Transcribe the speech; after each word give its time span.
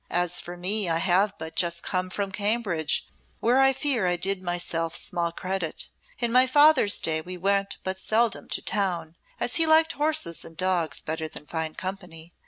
As 0.09 0.41
for 0.41 0.57
me, 0.57 0.89
I 0.89 0.97
have 0.97 1.37
but 1.37 1.55
just 1.55 1.83
come 1.83 2.09
from 2.09 2.31
Cambridge, 2.31 3.05
where 3.39 3.59
I 3.61 3.71
fear 3.71 4.07
I 4.07 4.15
did 4.15 4.41
myself 4.41 4.95
small 4.95 5.31
credit. 5.31 5.89
In 6.17 6.31
my 6.31 6.47
father's 6.47 6.99
day 6.99 7.21
we 7.21 7.37
went 7.37 7.77
but 7.83 7.99
seldom 7.99 8.49
to 8.49 8.63
town, 8.63 9.15
as 9.39 9.57
he 9.57 9.67
liked 9.67 9.91
horses 9.91 10.43
and 10.43 10.57
dogs 10.57 11.01
better 11.01 11.27
than 11.27 11.45
fine 11.45 11.75
company. 11.75 12.33